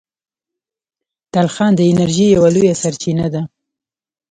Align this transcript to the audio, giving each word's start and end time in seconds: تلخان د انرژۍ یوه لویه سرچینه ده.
تلخان 1.33 1.71
د 1.75 1.81
انرژۍ 1.91 2.27
یوه 2.35 2.49
لویه 2.55 2.75
سرچینه 2.81 3.27
ده. 3.33 3.41